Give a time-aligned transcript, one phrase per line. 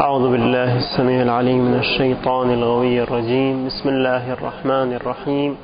[0.00, 3.66] أعوذ بالله السميع العليم من الشيطان الغوي الرجيم.
[3.66, 5.56] بسم الله الرحمن الرحيم.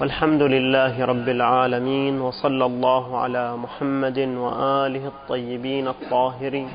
[0.00, 6.68] والحمد لله رب العالمين وصلى الله على محمد وآله الطيبين الطاهرين.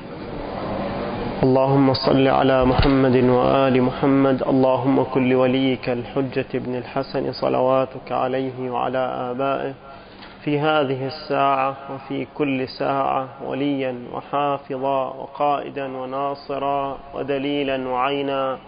[1.42, 4.42] اللهم صل على محمد وآل محمد.
[4.42, 9.72] اللهم كل وليك الحجة ابن الحسن صلواتك عليه وعلى آبائه.
[10.46, 18.58] في هذه الساعة وفي كل ساعة وليا وحافظا وقائدا وناصرا ودليلا وعينا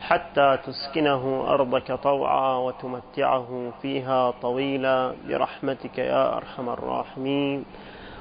[0.00, 7.64] حتى تسكنه أرضك طوعا وتمتعه فيها طويلا برحمتك يا أرحم الراحمين.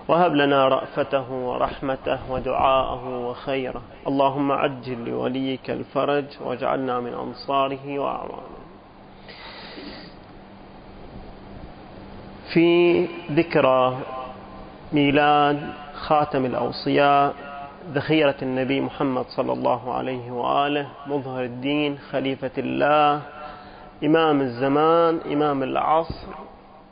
[0.08, 3.82] وهب لنا رأفته ورحمته ودعاءه وخيره.
[4.08, 8.59] اللهم عجل لوليك الفرج واجعلنا من أنصاره وأعوانه.
[12.54, 13.98] في ذكرى
[14.94, 15.60] ميلاد
[15.94, 17.34] خاتم الأوصياء
[17.94, 23.22] ذخيرة النبي محمد صلى الله عليه وآله مظهر الدين خليفة الله
[24.04, 26.28] إمام الزمان إمام العصر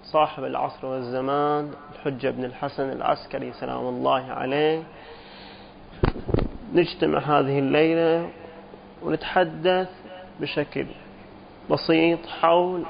[0.04, 4.84] صاحب العصر والزمان الحجة بن الحسن العسكري سلام الله عليه.
[6.74, 8.30] نجتمع هذه الليلة
[9.04, 9.90] ونتحدث
[10.40, 10.86] بشكل
[11.72, 12.84] بسيط حول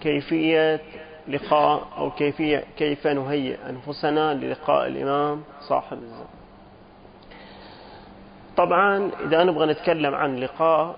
[0.00, 0.80] كيفية
[1.28, 6.26] لقاء أو كيفية كيف نهيئ أنفسنا للقاء الإمام صاحب الزمان.
[8.56, 10.96] طبعا إذا نبغى نتكلم عن لقاء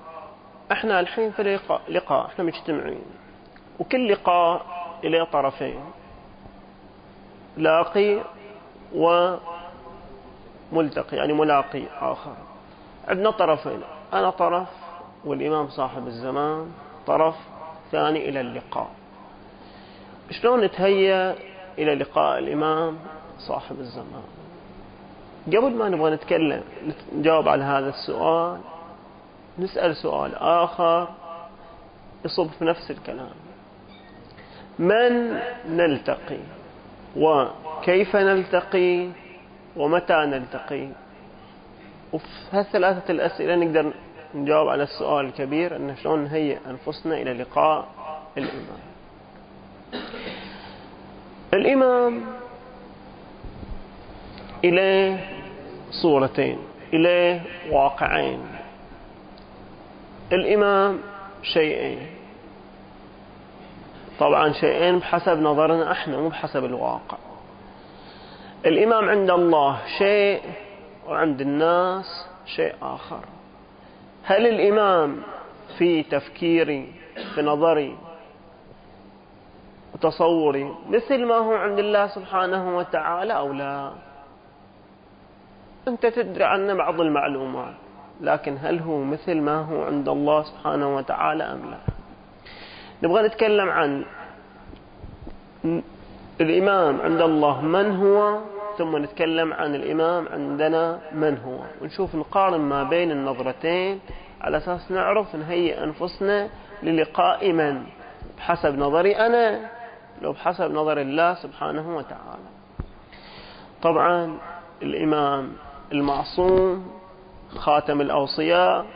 [0.72, 3.05] إحنا الحين في لقاء, لقاء إحنا مجتمعين.
[3.78, 4.66] وكل لقاء
[5.05, 5.81] إلى طرفين.
[7.56, 8.20] لاقي
[10.72, 12.34] وملتقي يعني ملاقي آخر.
[13.09, 13.81] عندنا طرفين.
[14.12, 14.69] أنا طرف
[15.25, 16.72] والإمام صاحب الزمان
[17.06, 17.34] طرف
[17.92, 18.91] ثاني إلى اللقاء.
[20.30, 21.34] شلون نتهيأ
[21.78, 22.97] إلى لقاء الإمام
[23.39, 24.22] صاحب الزمان؟
[25.47, 26.62] قبل ما نبغى نتكلم
[27.12, 28.61] نجاوب على هذا السؤال
[29.58, 31.08] نسأل سؤال آخر
[32.25, 33.34] يصب في نفس الكلام.
[34.78, 36.38] من نلتقي؟
[37.16, 39.09] وكيف نلتقي؟
[39.76, 40.88] ومتى نلتقي؟
[42.12, 43.93] وفي هالثلاثة الأسئلة نقدر
[44.34, 47.88] نجاوب على السؤال الكبير أن شلون نهيئ أنفسنا إلى لقاء
[48.38, 48.94] الإمام.
[51.54, 52.20] الإمام
[54.65, 55.31] إليه
[55.91, 56.59] صورتين
[56.92, 58.41] إليه واقعين.
[60.32, 60.98] الإمام
[61.43, 62.06] شيئين.
[64.19, 67.19] طبعا شيئين بحسب نظرنا إحنا مو بحسب الواقع.
[68.66, 70.43] الإمام عند الله شيء
[71.09, 73.20] وعند الناس شيء آخر.
[74.25, 75.22] هل الإمام
[75.78, 76.93] في تفكيري
[77.34, 77.97] في نظري
[79.94, 83.93] وتصوري مثل ما هو عند الله سبحانه وتعالى أو لا.
[85.88, 87.75] أنت تدري عنه بعض المعلومات
[88.21, 91.78] لكن هل هو مثل ما هو عند الله سبحانه وتعالى أم لا؟
[93.03, 94.05] نبغى نتكلم عن
[96.41, 97.61] الإمام عند الله.
[97.61, 98.38] من هو؟
[98.78, 101.59] ثم نتكلم عن الإمام عندنا من هو.
[101.82, 104.00] ونشوف نقارن ما بين النظرتين
[104.41, 106.49] على أساس نعرف نهيئ أنفسنا
[106.82, 107.82] للقاء من؟
[108.38, 109.61] بحسب نظري أنا.
[110.22, 112.48] لو بحسب نظر الله سبحانه وتعالى.
[113.82, 114.38] طبعا
[114.82, 115.52] الإمام
[115.92, 116.92] المعصوم
[117.56, 118.86] خاتم الأوصياء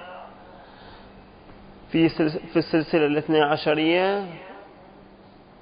[1.93, 2.09] في
[2.53, 4.27] في السلسلة الاثنى عشرية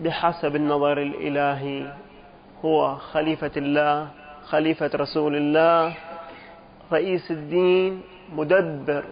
[0.00, 1.92] بحسب النظر الإلهي
[2.64, 4.08] هو خليفة الله
[4.44, 5.94] خليفة رسول الله
[6.92, 8.02] رئيس الدين
[8.32, 9.04] مدبر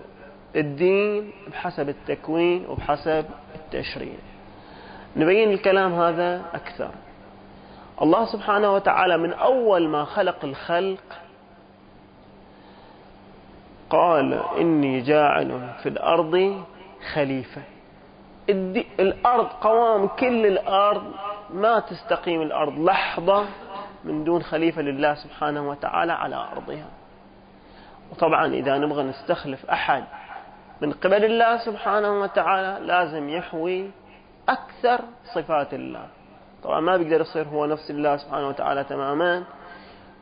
[0.56, 3.25] الدين بحسب التكوين وبحسب
[3.55, 4.19] التشريع.
[5.17, 6.91] نبين الكلام هذا أكثر.
[8.03, 11.05] الله سبحانه وتعالى من أول ما خلق الخلق
[13.91, 16.65] قال إني جاعل في الأرض
[17.15, 17.63] خليفة.
[19.01, 21.13] الأرض قوام كل الأرض
[21.51, 22.79] ما تستقيم الأرض.
[22.79, 23.45] لحظة
[24.05, 26.87] من دون خليفة لله سبحانه وتعالى على أرضها.
[28.13, 30.05] وطبعا إذا نبغى نستخلف أحد
[30.81, 33.91] من قبل الله سبحانه وتعالى لازم يحوي
[34.49, 35.00] أكثر
[35.35, 36.06] صفات الله.
[36.62, 39.44] طبعا ما بيقدر يصير هو نفس الله سبحانه وتعالى تماما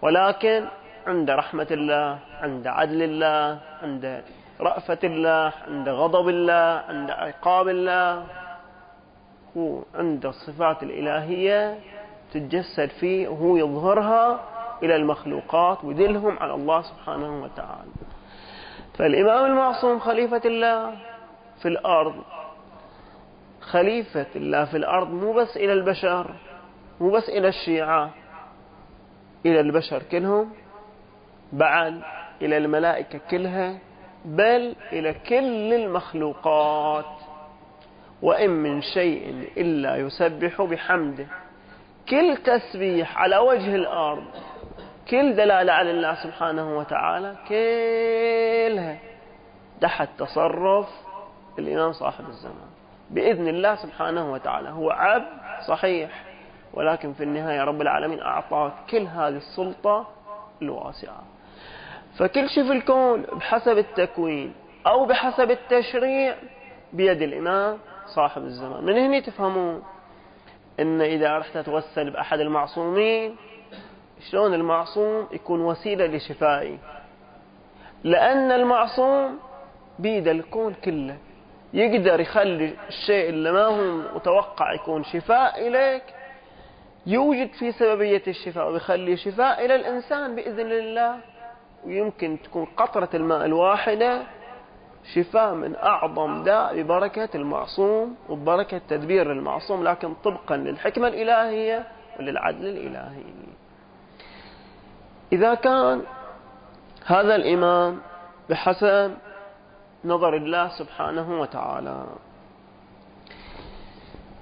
[0.03, 0.65] ولكن
[1.07, 4.23] عند رحمة الله عند عدل الله عند
[4.61, 8.27] رأفة الله عند غضب الله عند عقاب الله
[9.57, 11.79] هو عند الصفات الإلهية
[12.33, 14.41] تتجسد فيه وهو يظهرها
[14.83, 17.91] إلى المخلوقات ويدلهم على الله سبحانه وتعالى.
[18.99, 20.93] فالإمام المعصوم خليفة الله
[21.63, 22.15] في الأرض
[23.63, 26.35] خليفة الله في الأرض مو بس إلى البشر
[27.01, 28.11] مو بس إلى الشيعة
[29.47, 30.53] إلى البشر كلهم
[31.53, 32.03] بعد
[32.43, 33.79] إلى الملائكة كلها
[34.25, 37.05] بل إلى كل المخلوقات.
[38.23, 41.27] وإن من شيء إلا يسبح بحمده.
[42.09, 44.25] كل تسبيح على وجه الأرض
[45.11, 48.99] كل دلالة على الله سبحانه وتعالى كلها
[49.81, 50.89] تحت تصرف
[51.59, 52.72] الإمام صاحب الزمان.
[53.13, 54.69] بإذن الله سبحانه وتعالى.
[54.69, 55.27] هو عبد
[55.67, 56.25] صحيح
[56.75, 60.09] ولكن في النهاية رب العالمين أعطاك كل هذه السلطة
[60.63, 61.23] الواسعة.
[62.19, 64.55] فكل شيء في الكون بحسب التكوين
[64.87, 66.35] أو بحسب التشريع
[66.93, 67.79] بيد الإمام
[68.15, 68.85] صاحب الزمان.
[68.85, 69.83] من هنا تفهمون
[70.81, 73.37] أن إذا رحت تتوسل بأحد المعصومين
[74.31, 76.79] شلون المعصوم يكون وسيلة لشفائي
[78.05, 79.39] لأن المعصوم
[79.99, 81.17] بيد الكون كله.
[81.75, 86.03] يقدر يخلي الشيء اللي ما هو متوقع يكون شفاء إليك
[87.07, 91.17] يوجد في سببية الشفاء ويخلي شفاء إلى الإنسان بإذن الله.
[91.85, 94.23] ويمكن تكون قطرة الماء الواحدة
[95.15, 101.87] شفاء من أعظم داء ببركة المعصوم وببركة تدبير المعصوم لكن طبقا للحكمة الإلهية
[102.19, 103.23] وللعدل الإلهي.
[105.33, 106.03] إذا كان
[107.07, 108.01] هذا الإمام
[108.51, 109.15] بحسب
[110.05, 112.07] نظر الله سبحانه وتعالى.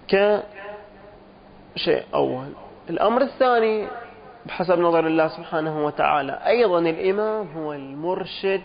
[0.08, 2.52] كشيء أول.
[2.90, 3.88] الأمر الثاني
[4.46, 8.62] بحسب نظر الله سبحانه وتعالى أيضا الإمام هو المرشد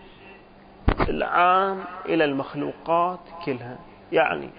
[1.10, 3.78] العام إلى المخلوقات كلها.
[4.12, 4.50] يعني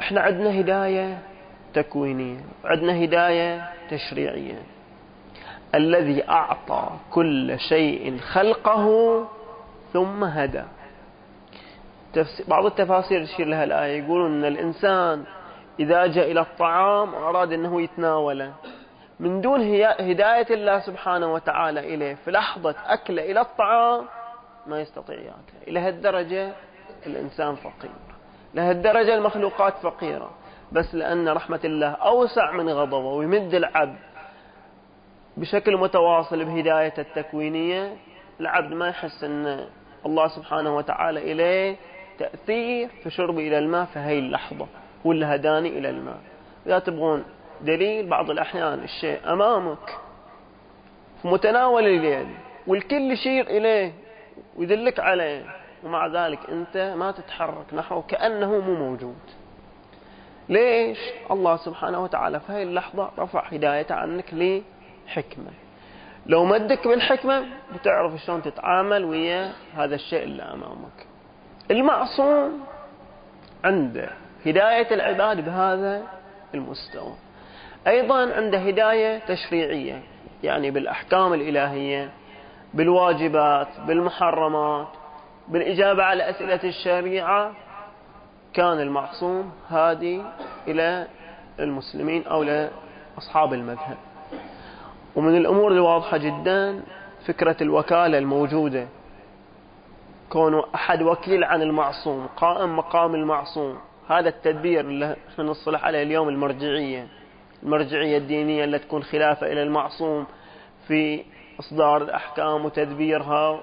[0.00, 1.18] إحنا عندنا هداية
[1.74, 4.62] تكوينية عندنا هداية تشريعية.
[5.74, 8.88] الذي أعطى كل شيء خلقه
[9.92, 10.64] ثم هدى.
[12.48, 15.24] بعض التفاسير تشير لها الآية يقولون أن الإنسان
[15.80, 18.52] إذا جاء إلى الطعام أراد أنه يتناوله.
[19.20, 19.60] من دون
[20.00, 24.04] هداية الله سبحانه وتعالى إليه في لحظة أكله إلى الطعام
[24.66, 25.68] ما يستطيع يأكله.
[25.68, 26.52] إلى هالدرجة
[27.06, 27.90] الإنسان فقير.
[28.54, 30.30] لهالدرجة المخلوقات فقيرة.
[30.72, 33.98] بس لأن رحمة الله أوسع من غضبه ويمد العبد
[35.36, 37.96] بشكل متواصل بهداية التكوينية.
[38.40, 39.66] العبد ما يحس أن
[40.06, 41.76] الله سبحانه وتعالى إليه
[42.18, 44.66] تأثير في شربه إلى الماء في هاي اللحظة
[45.04, 46.18] ولا هداني إلى الماء.
[46.66, 47.24] إذا تبغون
[47.60, 49.98] دليل بعض الأحيان الشيء أمامك
[51.22, 52.28] في متناول اليد
[52.66, 53.92] والكل يشير إليه
[54.56, 55.44] ويدلك عليه
[55.84, 59.16] ومع ذلك أنت ما تتحرك نحوه كأنه مو موجود.
[60.48, 60.98] ليش؟
[61.30, 65.50] الله سبحانه وتعالى في هذه اللحظة رفع هدايته عنك لحكمة.
[66.26, 71.07] لو مدك بالحكمة بتعرف شلون تتعامل ويا هذا الشيء اللي أمامك.
[71.70, 72.60] المعصوم
[73.64, 74.10] عنده
[74.46, 76.02] هداية العباد بهذا
[76.54, 77.14] المستوى.
[77.86, 80.02] أيضا عنده هداية تشريعية
[80.42, 82.10] يعني بالأحكام الإلهية
[82.74, 84.88] بالواجبات بالمحرمات
[85.48, 87.52] بالإجابة على أسئلة الشريعة
[88.54, 90.22] كان المعصوم هادي
[90.68, 91.06] إلى
[91.60, 93.96] المسلمين أو لأصحاب المذهب.
[95.16, 96.82] ومن الأمور الواضحة جدا
[97.26, 98.86] فكرة الوكالة الموجودة
[100.32, 103.78] كونه أحد وكيل عن المعصوم قائم مقام المعصوم.
[104.08, 107.08] هذا التدبير اللي إحنا نصلح عليه اليوم المرجعية.
[107.62, 110.26] المرجعية الدينية اللي تكون خلافة إلى المعصوم
[110.88, 111.24] في
[111.60, 113.60] إصدار الأحكام وتدبيرها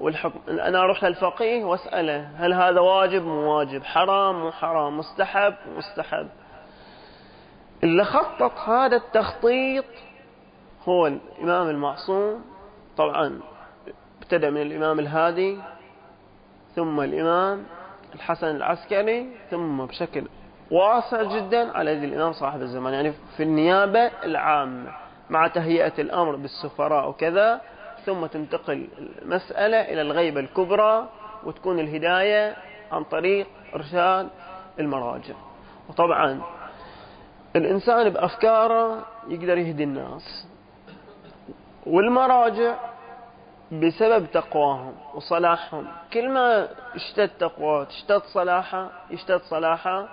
[0.00, 0.40] والحكم.
[0.48, 3.84] أنا أروح للفقيه وأسأله هل هذا واجب؟ مو واجب.
[3.84, 4.98] حرام؟ مو حرام.
[4.98, 6.28] مستحب؟ مستحب.
[7.84, 9.84] اللي خطط هذا التخطيط
[10.88, 12.44] هو الإمام المعصوم.
[12.96, 13.40] طبعا
[14.22, 15.58] ابتدأ من الإمام الهادي.
[16.76, 17.64] ثم الإمام
[18.14, 20.24] الحسن العسكري ثم بشكل
[20.70, 22.94] واسع جدا على يد الإمام صاحب الزمان.
[22.94, 24.90] يعني في النيابة العامة
[25.30, 27.60] مع تهيئة الأمر بالسفراء وكذا
[28.06, 28.88] ثم تنتقل
[29.22, 31.08] المسألة إلى الغيبة الكبرى
[31.44, 32.56] وتكون الهداية
[32.92, 34.28] عن طريق إرشاد
[34.80, 35.34] المراجع.
[35.88, 36.40] وطبعا
[37.56, 40.46] الإنسان بأفكاره يقدر يهدي الناس.
[41.86, 42.74] والمراجع
[43.72, 45.86] بسبب تقواهم وصلاحهم.
[46.12, 50.08] كل ما اشتد تقواه تشتد صلاحة يشتد صلاحة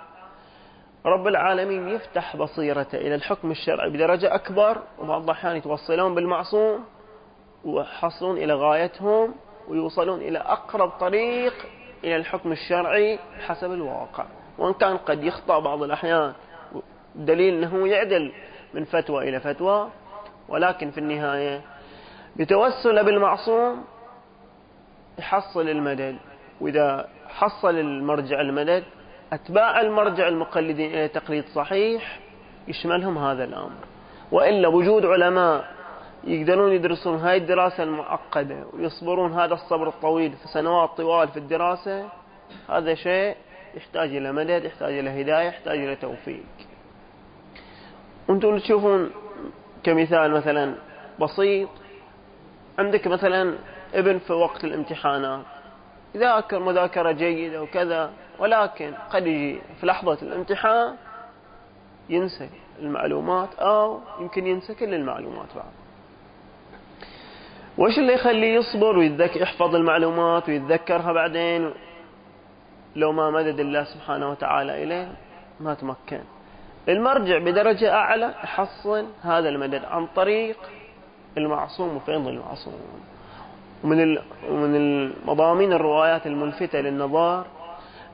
[1.06, 4.78] رب العالمين يفتح بصيرته إلى الحكم الشرعي بدرجة أكبر.
[4.98, 6.84] وبعض الأحيان يتوصلون بالمعصوم
[7.64, 9.34] ويحصلون إلى غايتهم
[9.68, 11.54] ويوصلون إلى أقرب طريق
[12.04, 14.24] إلى الحكم الشرعي حسب الواقع.
[14.58, 16.32] وإن كان قد يخطأ بعض الأحيان
[17.14, 18.32] دليل أنه يعدل
[18.74, 19.88] من فتوى إلى فتوى
[20.48, 21.60] ولكن في النهاية
[22.36, 23.84] بتوسل بالمعصوم
[25.18, 26.16] يحصل المدد.
[26.60, 28.84] وإذا حصل المرجع المدد
[29.32, 32.20] أتباع المرجع المقلدين إلى تقليد صحيح
[32.68, 33.80] يشملهم هذا الأمر.
[34.32, 35.74] وإلا وجود علماء
[36.24, 42.08] يقدرون يدرسون هاي الدراسة المعقدة ويصبرون هذا الصبر الطويل في سنوات طوال في الدراسة
[42.68, 43.36] هذا شيء
[43.74, 46.44] يحتاج إلى مدد يحتاج إلى هداية يحتاج إلى توفيق.
[48.28, 49.10] وأنتم تشوفون
[49.82, 50.74] كمثال مثلا
[51.20, 51.68] بسيط
[52.78, 53.54] عندك مثلا
[53.94, 55.44] ابن في وقت الامتحانات
[56.14, 60.96] يذاكر مذاكرة جيدة وكذا ولكن قد يجي في لحظة الامتحان
[62.08, 65.72] ينسى المعلومات أو يمكن ينسى كل المعلومات بعد
[67.78, 71.74] وش اللي يخليه يصبر ويتذكر يحفظ المعلومات ويتذكرها بعدين؟
[72.96, 75.12] لو ما مدد الله سبحانه وتعالى إليه
[75.60, 76.20] ما تمكن.
[76.88, 80.56] المرجع بدرجة أعلى يحصل هذا المدد عن طريق
[81.36, 82.74] المعصوم وفيض المعصوم.
[83.84, 84.18] ومن
[84.50, 87.46] ومن المضامين الروايات الملفتة للنظار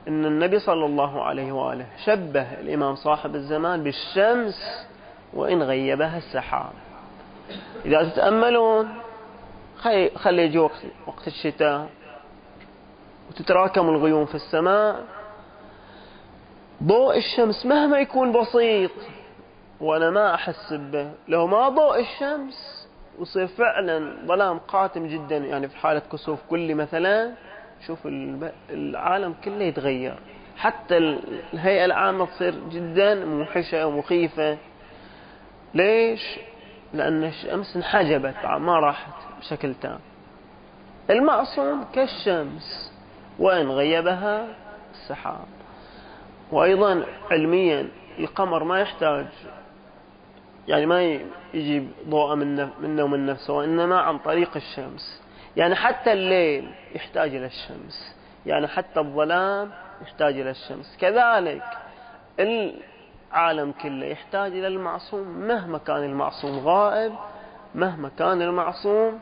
[0.08, 4.86] أن النبي صلى الله عليه وآله شبه الإمام صاحب الزمان بالشمس
[5.34, 6.72] وإن غيبها السحاب.
[7.84, 8.88] إذا تتأملون
[10.16, 11.88] خلي يجي وقت, وقت الشتاء
[13.30, 15.04] وتتراكم الغيوم في السماء.
[16.82, 18.90] ضوء الشمس مهما يكون بسيط
[19.80, 21.10] وأنا ما أحس به.
[21.28, 22.79] لو ما ضوء الشمس
[23.20, 27.32] وصير فعلا ظلام قاتم جدا يعني في حالة كسوف كلي مثلا
[27.86, 27.98] شوف
[28.70, 30.18] العالم كله يتغير.
[30.56, 30.98] حتى
[31.52, 34.58] الهيئة العامة تصير جدا موحشة ومخيفة.
[35.74, 36.38] ليش؟
[36.94, 39.98] لأن الشمس انحجبت ما راحت بشكل تام.
[41.10, 42.92] المعصوم كالشمس
[43.38, 44.46] وإن غيبها
[44.92, 45.46] السحاب.
[46.52, 49.26] وأيضا علميا القمر ما يحتاج
[50.70, 51.02] يعني ما
[51.54, 55.22] يجيب ضوء منه, منه ومن نفسه وإنما عن طريق الشمس.
[55.56, 58.14] يعني حتى الليل يحتاج إلى الشمس.
[58.46, 59.70] يعني حتى الظلام
[60.02, 60.96] يحتاج إلى الشمس.
[61.00, 61.62] كذلك
[62.40, 65.28] العالم كله يحتاج إلى المعصوم.
[65.28, 67.12] مهما كان المعصوم غائب
[67.74, 69.20] مهما كان المعصوم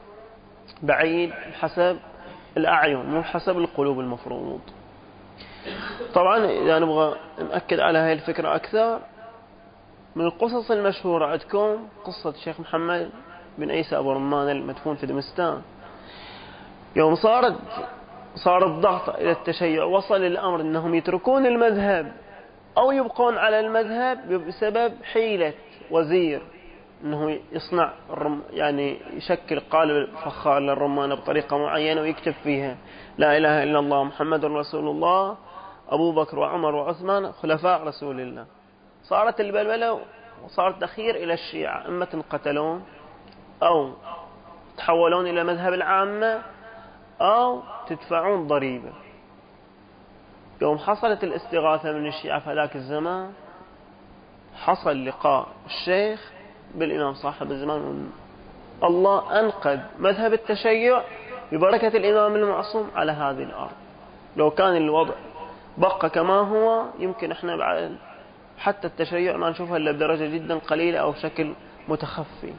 [0.83, 1.99] بعيد حسب
[2.57, 4.61] الأعين مو حسب القلوب المفروض.
[6.15, 9.01] طبعا إذا نبغى نأكد على هذه الفكرة أكثر
[10.19, 13.11] من القصص المشهورة عندكم قصة الشيخ محمد
[13.59, 15.63] بن عيسى أبو رمان المدفون في دمستان.
[16.97, 17.55] يوم صارت
[18.35, 22.13] صار الضغط إلى التشيع وصل الأمر أنهم يتركون المذهب
[22.79, 25.53] أو يبقون على المذهب بسبب حيلة
[25.91, 26.43] وزير
[27.05, 27.93] أنه يصنع
[28.51, 32.77] يعني يشكل قالب فخار للرمان بطريقة معينة ويكتب فيها
[33.19, 35.37] لا إله إلا الله محمد رسول الله
[35.89, 38.58] أبو بكر وعمر وعثمان خلفاء رسول الله.
[39.09, 40.01] صارت البلبلة
[40.45, 41.89] وصار تخير إلى الشيعة.
[41.89, 42.85] إما تنقتلون
[43.63, 43.93] أو
[44.77, 46.43] تحولون إلى مذهب العامة
[47.21, 48.93] أو تدفعون ضريبة.
[50.63, 53.33] يوم حصلت الاستغاثة من الشيعة في ذاك الزمان
[54.57, 56.33] حصل لقاء الشيخ
[56.75, 58.11] بالإمام صاحب الزمان.
[58.85, 61.03] الله أنقذ مذهب التشيع
[61.53, 63.77] ببركة الإمام المعصوم على هذه الأرض.
[64.37, 65.15] لو كان الوضع
[65.79, 67.97] بقى كما هو يمكن إحنا بعد
[68.59, 71.53] حتى التشيع ما نشوفها إلا بدرجة جدا قليلة أو بشكل
[71.89, 72.53] متخفي.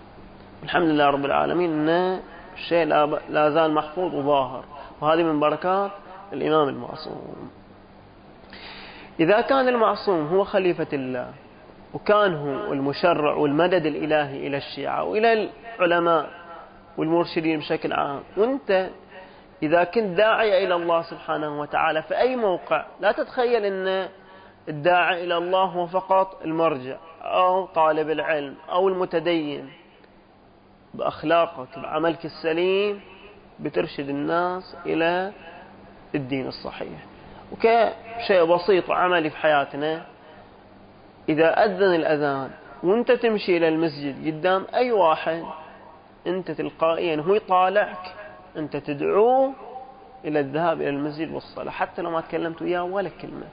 [0.64, 2.20] الحمد لله رب العالمين أن
[2.54, 2.86] الشيء
[3.30, 4.64] لا زال محفوظ وظاهر.
[5.02, 5.92] وهذه من بركات
[6.34, 7.52] الإمام المعصوم.
[9.20, 11.32] إذا كان المعصوم هو خليفة الله
[11.94, 16.30] وكان هو المشرع والمدد الإلهي إلى الشيعة وإلى العلماء
[16.98, 18.90] والمرشدين بشكل عام وأنت
[19.64, 24.10] إذا كنت داعية إلى الله سبحانه وتعالى في أي موقع لا تتخيل أن
[24.70, 29.70] الداعي إلى الله هو فقط المرجع أو طالب العلم أو المتدين
[30.94, 33.02] بأخلاقك بعملك السليم
[33.60, 35.32] بترشد الناس إلى
[36.16, 37.06] الدين الصحيح.
[37.52, 40.06] وكشيء بسيط وعملي في حياتنا
[41.30, 42.52] إذا أذن الأذان
[42.84, 45.44] وأنت تمشي إلى المسجد قدام أي واحد
[46.28, 48.16] أنت تلقائيا هو يطالعك
[48.58, 49.54] أنت تدعوه
[50.26, 51.72] إلى الذهاب إلى المسجد والصلاة.
[51.72, 53.48] حتى لو ما تكلمت وياه ولا كلمة.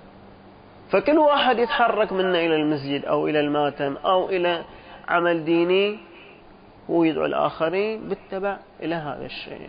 [0.90, 4.64] فكل واحد يتحرك منا إلى المسجد أو إلى الماتم أو إلى
[5.08, 5.98] عمل ديني
[6.90, 9.68] هو يدعو الآخرين بالتبع إلى هذا الشيء.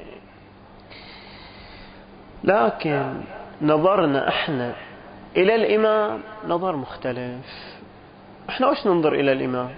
[2.43, 3.13] لكن
[3.61, 4.73] نظرنا إحنا
[5.37, 7.77] إلى الإمام نظر مختلف.
[8.49, 9.69] إحنا وش ننظر إلى الإمام؟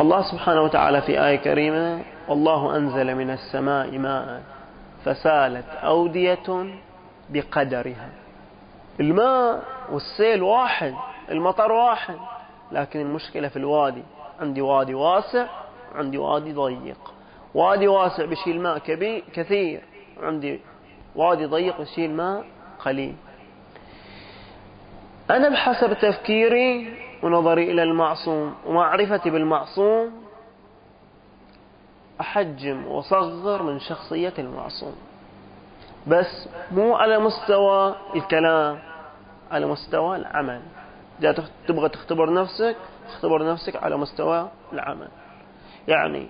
[0.00, 4.42] الله سبحانه وتعالى في آية كريمة والله أنزل من السماء ماء
[5.04, 6.66] فسالت أودية
[7.30, 8.10] بقدرها.
[9.00, 10.94] الماء والسيل واحد
[11.30, 12.18] المطر واحد
[12.72, 14.02] لكن المشكلة في الوادي.
[14.40, 15.46] عندي وادي واسع
[15.94, 17.12] وعندي وادي ضيق.
[17.54, 19.82] وادي واسع بشيل ماء كبير كثير.
[20.20, 20.60] وعندي
[21.16, 22.44] وادي ضيق بشيل ماء
[22.78, 23.16] قليل.
[25.30, 30.28] أنا بحسب تفكيري ونظري إلى المعصوم ومعرفتي بالمعصوم
[32.20, 34.96] أحجم وصغر من شخصية المعصوم.
[36.06, 38.78] بس مو على مستوى الكلام
[39.50, 40.60] على مستوى العمل.
[41.20, 42.76] إذا تبغى تختبر نفسك
[43.08, 45.08] اختبر نفسك على مستوى العمل.
[45.88, 46.28] يعني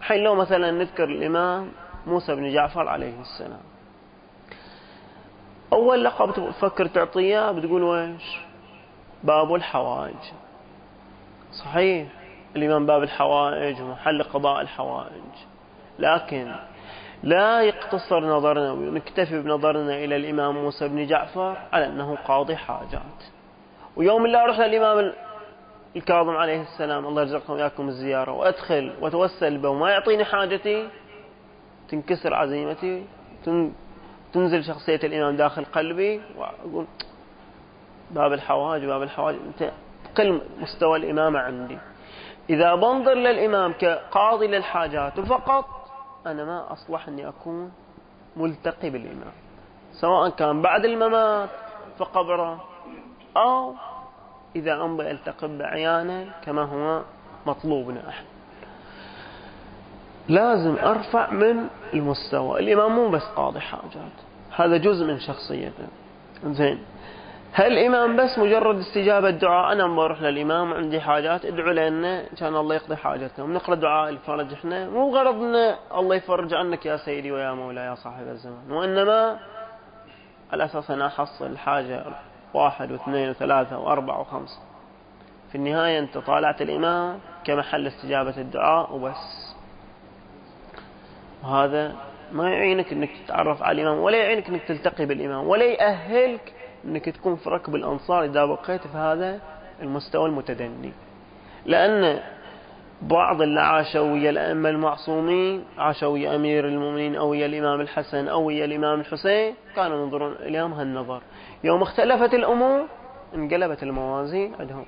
[0.00, 1.72] حين لو مثلا نذكر الإمام
[2.06, 3.60] موسى بن جعفر عليه السلام.
[5.72, 8.38] أول لقب تفكر تعطيه بتقول ويش؟
[9.24, 10.32] باب الحوائج.
[11.52, 12.08] صحيح
[12.56, 15.34] الإمام باب الحوائج ومحل قضاء الحوائج.
[15.98, 16.54] لكن
[17.22, 23.22] لا يقتصر نظرنا ونكتفي بنظرنا إلى الإمام موسى بن جعفر على أنه قاضي حاجات.
[23.96, 25.12] ويوم اللي أروح للإمام
[25.96, 30.88] الكاظم عليه السلام الله يرزقكم وياكم الزيارة وأدخل وأتوسل به وما يعطيني حاجتي
[31.88, 33.04] تنكسر عزيمتي
[34.32, 36.86] تنزل شخصية الإمام داخل قلبي وأقول
[38.10, 39.70] باب الحواج باب الحواج أنت
[40.16, 41.78] قل مستوى الإمامة عندي.
[42.50, 45.64] إذا بنظر للإمام كقاضي للحاجات فقط
[46.26, 47.72] أنا ما أصلح أني أكون
[48.36, 49.32] ملتقي بالإمام
[49.92, 51.50] سواء كان بعد الممات
[51.98, 52.64] في قبره
[53.36, 53.74] أو
[54.56, 57.02] إذا أمضي ألتقي بعيانه كما هو
[57.46, 58.26] مطلوبنا إحنا
[60.28, 62.60] لازم أرفع من المستوى.
[62.60, 64.16] الإمام مو بس قاضي حاجات
[64.56, 65.86] هذا جزء من شخصيته.
[66.44, 66.78] زين.
[67.58, 72.74] هل الإمام بس مجرد استجابة دعاء؟ أنا بروح للإمام عندي حاجات ادعو لنا كان الله
[72.74, 74.88] يقضي حاجتنا نقرأ دعاء الفرج إحنا.
[74.88, 78.70] مو غرضنا الله يفرج عنك يا سيدي ويا مولاي يا صاحب الزمان.
[78.70, 79.38] وإنما
[80.52, 82.04] على أساس أنا أحصل حاجة
[82.54, 84.60] واحد واثنين وثلاثة وأربعة وخمسة.
[85.48, 89.54] في النهاية أنت طالعت الإمام كمحل استجابة الدعاء وبس.
[91.44, 91.96] وهذا
[92.32, 96.52] ما يعينك أنك تتعرف على الإمام ولا يعينك أنك تلتقي بالإمام ولا يأهلك
[96.84, 99.40] أنك تكون في ركب الأنصار إذا بقيت في هذا
[99.82, 100.92] المستوى المتدني.
[101.66, 102.20] لأن
[103.02, 108.42] بعض اللي عاشوا ويا الأئمة المعصومين عاشوا ويا أمير المؤمنين أو ويا الإمام الحسن أو
[108.42, 111.22] ويا الإمام الحسين كانوا ينظرون اليوم هالنظر.
[111.64, 112.86] يوم اختلفت الأمور
[113.34, 114.86] انقلبت الموازين عندهم.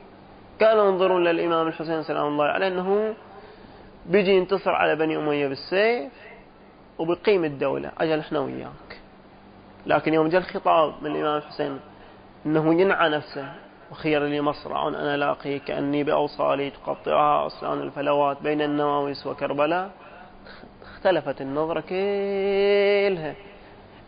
[0.60, 3.14] كانوا ينظرون للإمام الحسين سلام الله عليه أنه
[4.06, 6.12] بيجي ينتصر على بني أمية بالسيف
[6.98, 8.87] وبقيم الدولة أجل إحنا وياك
[9.86, 11.80] لكن يوم جاء الخطاب من الإمام الحسين
[12.46, 13.52] أنه ينعى نفسه
[13.90, 19.90] وخير لي مصرع أنا لاقي كأني بأوصالي تقطعها أصلان الفلوات بين النواويس وكربلاء.
[20.82, 23.34] اختلفت النظرة كلها.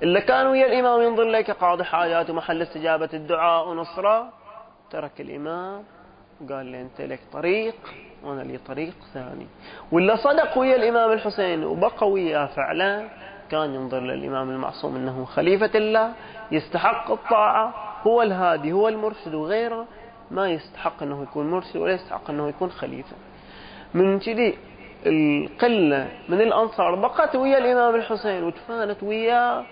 [0.02, 4.28] إلا كان ويا الإمام ينظر لك قاضي حاجات ومحل استجابة الدعاء ونصرة.
[4.90, 5.82] ترك الإمام
[6.40, 7.74] وقال لي أنت لك طريق
[8.24, 9.46] وأنا لي طريق ثاني.
[9.92, 13.08] ولا صدق ويا الإمام الحسين وبقى وياه فعلا.
[13.50, 16.12] كان ينظر للإمام المعصوم أنه خليفة الله
[16.52, 17.74] يستحق الطاعة
[18.06, 19.86] هو الهادي هو المرشد وغيره
[20.30, 23.16] ما يستحق أنه يكون مرشد ولا يستحق أنه يكون خليفة.
[23.94, 24.58] من كذي
[25.06, 29.64] القلة من الأنصار بقت ويا الإمام الحسين وتفانت وياه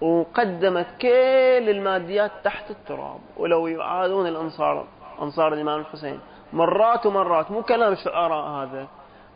[0.00, 3.20] وقدمت كل الماديات تحت التراب.
[3.36, 4.84] ولو يعادون الأنصار
[5.22, 6.20] أنصار الإمام الحسين
[6.52, 8.86] مرات ومرات مو كلام شعراء هذا.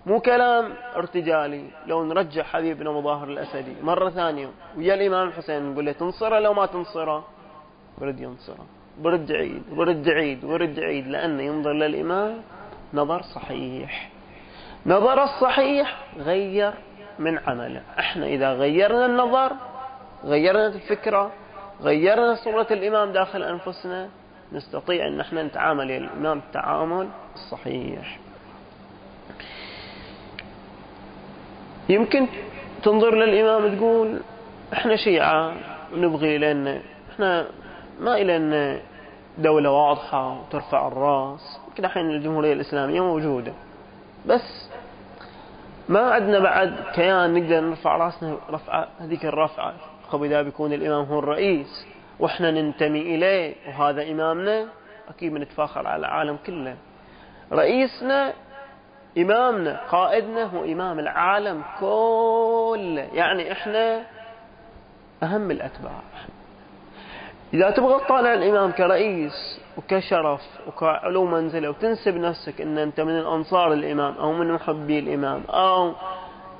[0.06, 1.64] مو كلام ارتجالي.
[1.86, 6.66] لو نرجع حبيبنا مظاهر الأسدي مرة ثانية ويا الإمام الحسين نقول له تنصره لو ما
[6.66, 7.24] تنصره؟
[7.98, 8.66] برد ينصره.
[8.98, 12.42] برد عيد برد عيد برد عيد لأنه ينظر للإمام
[12.94, 14.10] نظر صحيح.
[14.86, 16.72] نظر الصحيح غير
[17.18, 17.82] من عمله.
[17.98, 19.52] إحنا إذا غيرنا النظر
[20.24, 21.32] غيرنا الفكرة
[21.82, 24.08] غيرنا صورة الإمام داخل أنفسنا
[24.52, 28.18] نستطيع أن نحن نتعامل الإمام التعامل الصحيح.
[31.88, 32.26] يمكن
[32.82, 34.20] تنظر للإمام تقول
[34.72, 35.52] إحنا شيعة
[35.94, 36.80] ونبغي لأن
[37.12, 37.46] إحنا
[38.00, 38.80] ما إلى
[39.38, 43.52] دولة واضحة وترفع الرأس يمكن الحين الجمهورية الإسلامية موجودة.
[44.26, 44.70] بس
[45.88, 49.74] ما عندنا بعد كيان نقدر نرفع رأسنا رفعة هذيك الرفعة.
[50.24, 51.86] إذا بيكون الإمام هو الرئيس
[52.20, 54.66] وإحنا ننتمي إليه وهذا إمامنا
[55.08, 56.76] أكيد بنتفاخر على العالم كله.
[57.52, 58.32] رئيسنا
[59.18, 64.02] إمامنا قائدنا هو إمام العالم كله يعني إحنا
[65.22, 66.00] أهم الأتباع.
[67.54, 74.14] إذا تبغى تطالع الإمام كرئيس وكشرف وكعلو منزلة وتنسب نفسك أن أنت من الأنصار الإمام
[74.14, 75.92] أو من محبي الإمام أو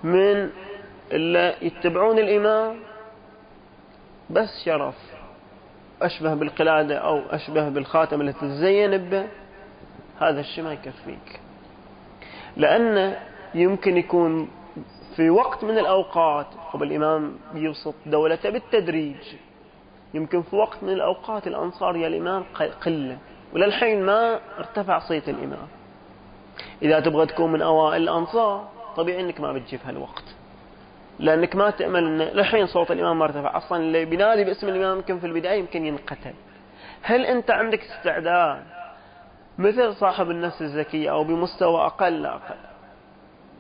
[0.05, 0.51] من
[1.13, 2.77] اللي يتبعون الإمام
[4.31, 4.95] بس شرف.
[6.03, 9.27] أشبه بالقلادة أو أشبه بالخاتم التي تزين به
[10.21, 11.41] هذا الشيء ما يكفيك.
[12.57, 13.17] لأن
[13.55, 14.49] يمكن يكون
[15.17, 19.17] في وقت من الأوقات قبل الإمام يبسط دولته بالتدريج.
[20.15, 22.45] يمكن في وقت من الأوقات الأنصار يا الإمام
[22.85, 23.19] قلة.
[23.55, 25.69] وللحين ما ارتفع صيت الإمام.
[26.83, 30.25] إذا تبغى تكون من أوائل الأنصار طبيعي أنك ما بتجي في هالوقت.
[31.19, 33.57] لأنك ما تأمل أن للحين صوت الإمام ما ارتفع.
[33.57, 36.35] أصلا اللي بينادي باسم الإمام يمكن في البداية يمكن ينقتل.
[37.03, 38.76] هل أنت عندك استعداد
[39.59, 42.57] مثل صاحب النفس الزكية أو بمستوى أقل أقل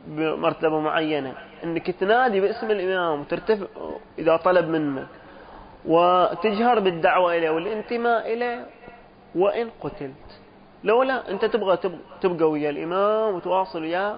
[0.06, 1.34] بمرتبة معينة.
[1.64, 3.66] أنك تنادي باسم الإمام وترتفع
[4.18, 5.06] إذا طلب منك
[5.86, 8.66] وتجهر بالدعوة إليه والانتماء إليه
[9.34, 10.40] وإن قتلت.
[10.84, 11.78] لولا أنت تبغى
[12.20, 14.16] تبقى ويا الإمام وتواصل وياه.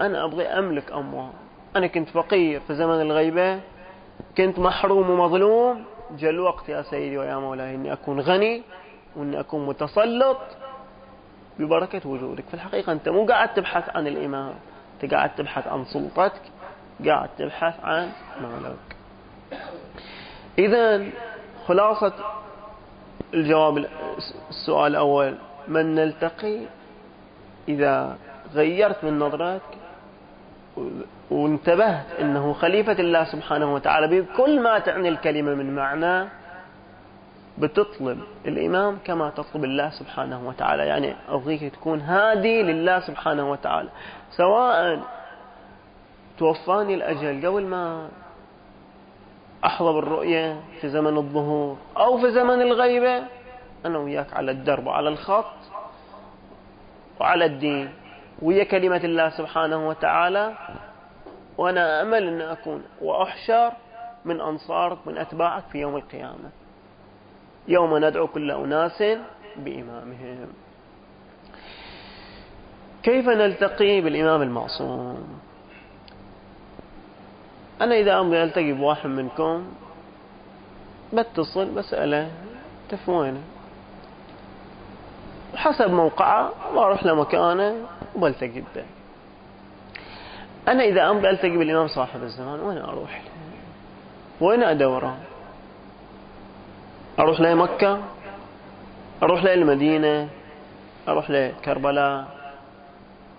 [0.00, 1.30] أنا أبغي أملك أموال.
[1.76, 3.60] أنا كنت فقير في زمن الغيبة
[4.36, 5.84] كنت محروم ومظلوم.
[6.18, 8.62] جاء الوقت يا سيدي ويا مولاي أني أكون غني
[9.16, 10.38] وأني أكون متسلط.
[11.58, 12.44] ببركة وجودك.
[12.48, 14.54] في الحقيقة أنت مو قاعد تبحث عن الإمام.
[14.94, 16.42] أنت قاعد تبحث عن سلطتك.
[17.06, 18.10] قاعد تبحث عن
[18.42, 18.96] مالك.
[20.58, 21.06] إذا
[21.66, 22.12] خلاصة
[23.34, 23.86] الجواب
[24.50, 25.34] السؤال الأول.
[25.68, 26.58] من نلتقي
[27.68, 28.18] إذا
[28.54, 29.62] غيرت من نظرتك
[31.30, 36.28] وانتبهت أنه خليفة الله سبحانه وتعالى بكل ما تعني الكلمة من معنى
[37.58, 40.86] بتطلب الإمام كما تطلب الله سبحانه وتعالى.
[40.86, 43.88] يعني أبغيك تكون هادي لله سبحانه وتعالى.
[44.30, 45.00] سواء
[46.38, 48.08] توفاني الأجل قبل ما
[49.64, 53.22] أحظى بالرؤية في زمن الظهور أو في زمن الغيبة
[53.86, 55.54] أنا وياك على الدرب وعلى الخط
[57.20, 57.90] وعلى الدين.
[58.42, 60.54] ويا كلمة الله سبحانه وتعالى
[61.58, 63.72] وأنا أمل أن أكون وأحشر
[64.24, 66.50] من أنصارك من أتباعك في يوم القيامة.
[67.68, 69.02] يوم ندعو كل أناس
[69.56, 70.46] بإمامهم.
[73.02, 75.40] كيف نلتقي بالإمام المعصوم؟
[77.80, 79.64] أنا إذا أبغى ألتقي بواحد منكم
[81.12, 82.30] بتصل بسأله
[82.88, 83.40] تف وينه
[85.56, 87.74] حسب موقعه بروح لمكانه
[88.16, 88.84] وبلتقي به.
[90.68, 93.22] أنا إذا أبغى ألتقي بالإمام صاحب الزمان وين أروح؟
[94.40, 95.16] وين أدوره؟
[97.18, 97.98] أروح لمكة
[99.22, 100.28] أروح للمدينة
[101.08, 102.24] أروح لكربلاء؟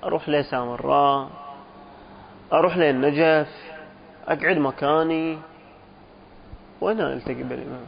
[0.03, 1.27] أروح لسامراء
[2.53, 3.47] أروح للنجف
[4.27, 5.37] أقعد مكاني؟
[6.81, 7.85] وين ألتقي بالإمام؟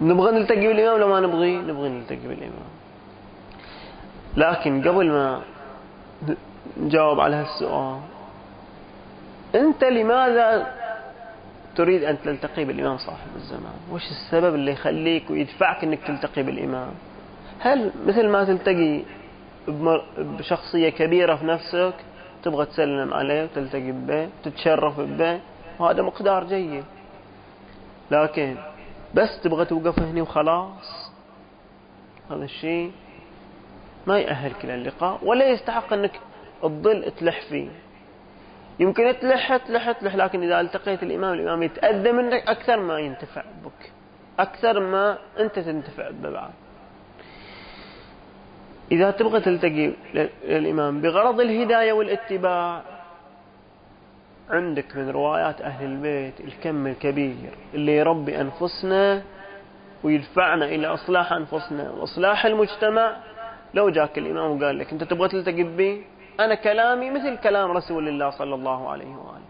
[0.00, 2.72] نبغى نلتقي بالإمام لو ما نبغي؟ نبغي نلتقي بالإمام.
[4.36, 5.40] لكن قبل ما
[6.76, 8.00] نجاوب على هالسؤال
[9.54, 10.74] أنت لماذا
[11.76, 13.74] تريد أن تلتقي بالإمام صاحب الزمان.
[13.90, 16.90] وش السبب اللي يخليك ويدفعك أنك تلتقي بالإمام؟
[17.60, 19.02] هل مثل ما تلتقي
[20.18, 21.94] بشخصية كبيرة في نفسك
[22.42, 25.40] تبغى تسلم عليه وتلتقي به تتشرف به
[25.78, 26.84] وهذا مقدار جيد.
[28.10, 28.56] لكن
[29.14, 31.10] بس تبغى توقف هنا وخلاص.
[32.30, 32.92] هذا الشيء
[34.06, 36.20] ما يأهلك للقاء ولا يستحق أنك
[36.62, 37.68] تظل تلح فيه.
[38.82, 43.92] يمكن تلح تلح تلح لكن إذا التقيت الإمام الإمام يتأذى منك أكثر ما ينتفع بك.
[44.38, 46.50] أكثر ما أنت تنتفع به بعد
[48.92, 49.92] إذا تبغى تلتقي
[50.44, 52.82] للإمام بغرض الهداية والاتباع
[54.50, 57.34] عندك من روايات أهل البيت الكم الكبير
[57.74, 59.22] اللي يربي أنفسنا
[60.04, 63.16] ويدفعنا إلى إصلاح أنفسنا وإصلاح المجتمع.
[63.74, 66.04] لو جاك الإمام وقال لك أنت تبغى تلتقي بي
[66.40, 69.48] أنا كلامي مثل كلام رسول الله صلى الله عليه وآله.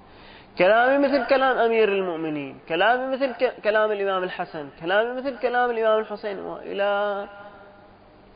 [0.58, 2.58] كلامي مثل كلام أمير المؤمنين.
[2.68, 4.68] كلامي مثل كلام الإمام الحسن.
[4.80, 7.26] كلامي مثل كلام الإمام الحسين وإلى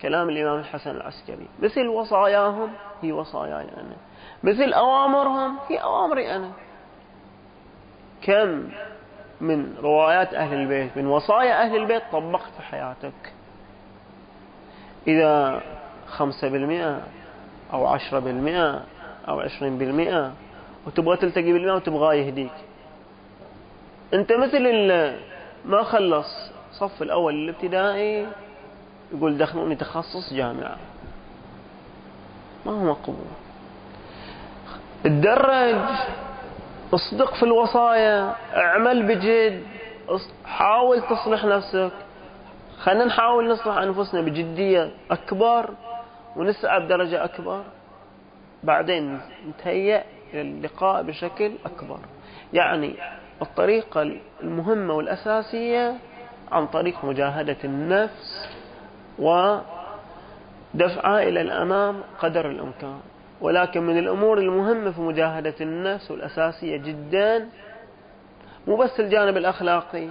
[0.03, 1.49] كلام الإمام الحسن العسكري.
[1.63, 3.97] مثل وصاياهم هي وصاياي أنا.
[4.43, 6.51] مثل أوامرهم هي أوامري أنا.
[8.23, 8.69] كم
[9.41, 13.33] من روايات أهل البيت من وصايا أهل البيت طبقت في حياتك.
[15.09, 15.61] إذا
[16.07, 17.01] خمسة بالمئة
[17.73, 18.83] أو عشرة بالمئة
[19.29, 20.33] أو عشرين بالمئة.
[20.87, 22.53] وتبغى تلتقي بالإمام وتبغاه يهديك.
[24.15, 24.63] أنت مثل
[25.65, 28.27] ما خلص صف الأول الابتدائي
[29.13, 30.77] يقول دخلوني تخصص جامعة.
[32.67, 33.27] ما هو مقبول.
[35.05, 35.81] تدرج
[36.95, 39.63] اصدق في الوصايا اعمل بجد
[40.45, 41.93] حاول تصلح نفسك.
[42.79, 45.71] خلينا نحاول نصلح أنفسنا بجدية أكبر.
[46.37, 47.65] ونسعى بدرجة أكبر.
[48.65, 51.99] بعدين نتهيأ إلى اللقاء بشكل أكبر.
[52.53, 52.95] يعني
[53.43, 55.95] الطريقة المهمة والأساسية
[56.53, 58.49] عن طريق مجاهدة النفس
[59.19, 59.63] ودفعها
[61.23, 63.01] إلى الأمام قدر الإمكان.
[63.41, 67.49] ولكن من الأمور المهمة في مجاهدة النفس والأساسية جدا
[68.67, 70.09] مو بس الجانب الأخلاقي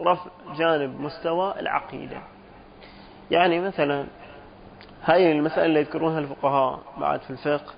[0.00, 2.18] رفع جانب مستوى العقيدة.
[3.30, 4.06] يعني مثلا
[5.04, 7.72] هاي المسألة اللي يذكرونها الفقهاء بعد في الفقه.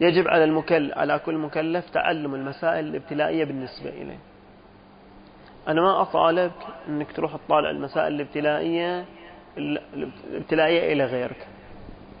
[0.00, 4.18] يجب على المكل على كل مكلف تعلم المسائل الابتلائية بالنسبة إليه.
[5.68, 6.52] أنا ما أطالبك
[6.88, 9.04] أنك تروح تطالع المسائل الابتلائية
[9.58, 11.46] الابتلائية إلى غيرك.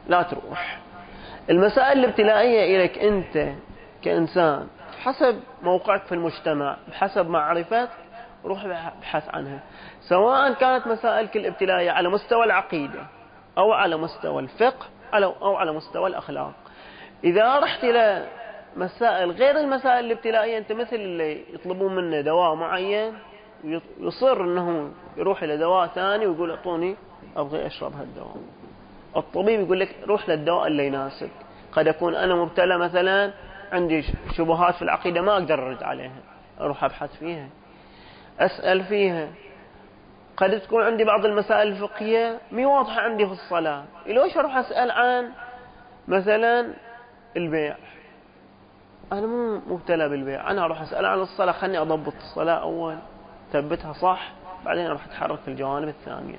[0.08, 0.78] لا تروح.
[1.50, 3.52] المسائل الابتلائية إليك أنت
[4.02, 4.66] كإنسان
[5.00, 7.88] حسب موقعك في المجتمع بحسب معرفتك
[8.44, 9.60] روح ابحث عنها.
[10.00, 13.00] سواء كانت مسائلك الابتلائية على مستوى العقيدة
[13.58, 16.52] أو على مستوى الفقه أو على مستوى الأخلاق.
[17.24, 18.28] إذا رحت إلى
[18.76, 23.12] مسائل غير المسائل الابتلائية أنت مثل اللي يطلبون منه دواء معين
[24.00, 26.96] يصر أنه يروح إلى دواء ثاني ويقول أعطوني
[27.36, 28.36] أبغي أشرب هالدواء.
[29.16, 31.30] الطبيب يقول لك روح للدواء اللي يناسب.
[31.72, 33.32] قد أكون أنا مبتلى مثلا
[33.72, 34.04] عندي
[34.36, 36.20] شبهات في العقيدة ما أقدر أرد عليها
[36.60, 37.48] أروح أبحث فيها
[38.40, 39.28] أسأل فيها.
[40.36, 43.84] قد تكون عندي بعض المسائل الفقهية مي واضحة عندي في الصلاة.
[44.06, 45.30] ليش أروح أسأل عن
[46.08, 46.74] مثلا
[47.36, 47.76] البيع؟
[49.12, 50.50] أنا مو مبتلى بالبيع.
[50.50, 51.52] أنا أروح أسأل عن الصلاة.
[51.52, 52.96] خلني أضبط الصلاة أول
[53.52, 54.32] ثبتها صح
[54.64, 56.38] بعدين أروح أتحرك في الجوانب الثانية.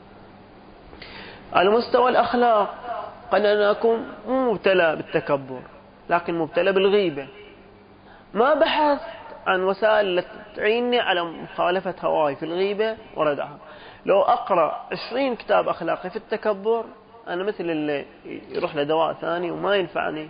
[1.54, 2.76] على مستوى الأخلاق
[3.32, 5.62] قد أنا أكون مو مبتلى بالتكبر
[6.10, 7.28] لكن مبتلى بالغيبة.
[8.34, 10.24] ما بحثت عن وسائل
[10.56, 13.58] تعيني على مخالفة هواي في الغيبة وردعها.
[14.06, 16.86] لو أقرأ 20 كتاب أخلاقي في التكبر
[17.28, 18.06] أنا مثل اللي
[18.50, 20.30] يروح لدواء ثاني وما ينفعني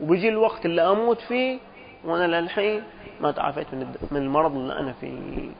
[0.00, 1.58] وبيجي الوقت اللي أموت فيه
[2.04, 2.82] وأنا للحين
[3.20, 3.66] ما تعافيت
[4.10, 5.50] من المرض اللي أنا فيه.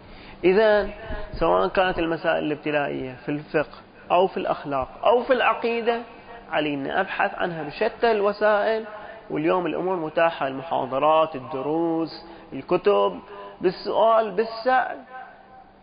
[0.45, 0.89] إذا
[1.41, 3.79] سواء كانت المسائل الابتلائية في الفقه
[4.11, 6.01] أو في الأخلاق أو في العقيدة
[6.51, 8.85] علينا أبحث عنها بشتى الوسائل
[9.31, 13.21] واليوم الأمور متاحة المحاضرات الدروس الكتب
[13.61, 14.97] بالسؤال بالسعي.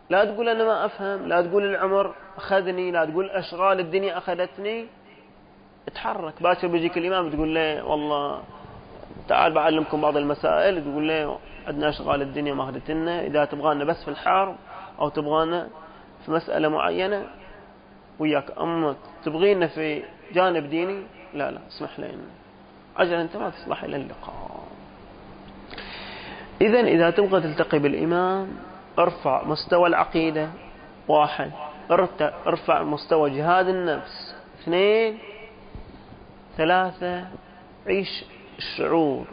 [0.10, 4.86] لا تقول أنا ما أفهم لا تقول العمر أخذني لا تقول أشغال الدنيا أخذتني.
[5.88, 6.44] اتحرك.
[6.44, 8.42] باكر بيجيك الإمام تقول له والله
[9.28, 10.84] تعال بعلمكم بعض المسائل.
[10.84, 14.56] تقول له عندنا أشغال الدنيا ما أخذتنا إذا تبغانا بس في الحرب
[15.00, 15.68] أو تبغانا
[16.26, 17.28] في مسألة معينة
[18.20, 20.04] وياك أما تبغينا في
[20.34, 21.04] جانب ديني
[21.34, 22.30] لا لا اسمح لنا
[22.98, 24.69] أجل أنت ما تصلح إلى اللقاء.
[26.62, 28.48] إذا إذا تبغى تلتقي بالإمام
[29.00, 30.50] ارفع مستوى العقيدة.
[31.08, 31.52] واحد.
[32.48, 34.36] ارفع مستوى جهاد النفس.
[34.62, 35.18] اثنين.
[36.58, 37.28] ثلاثة.
[37.88, 38.26] عيش
[38.58, 39.26] الشعور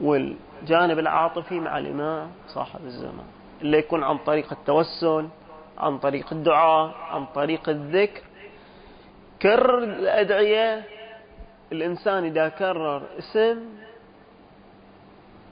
[0.00, 3.26] والجانب العاطفي مع الإمام صاحب الزمان.
[3.62, 5.28] اللي يكون عن طريق التوسل
[5.78, 8.22] عن طريق الدعاء عن طريق الذكر.
[9.42, 10.82] كرر الأدعية.
[11.72, 13.58] الإنسان إذا كرر اسم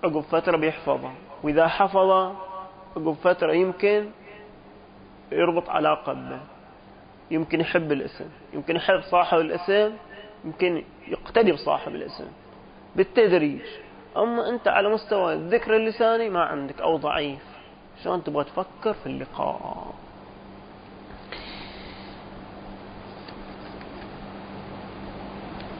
[0.04, 1.10] عقب فترة بيحفظه
[1.42, 2.34] وإذا حفظه
[2.96, 4.10] عقب فترة يمكن
[5.32, 6.40] يربط علاقة به.
[7.30, 8.28] يمكن يحب الاسم.
[8.52, 9.92] يمكن يحب صاحب الاسم.
[10.44, 12.26] يمكن يقتدي بصاحب الاسم.
[12.96, 13.62] بالتدريج.
[14.16, 17.42] أما أنت على مستوى الذكر اللساني ما عندك أو ضعيف.
[18.04, 19.94] شلون تبغى تفكر في اللقاء؟